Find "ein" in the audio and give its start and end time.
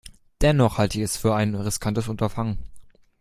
1.35-1.53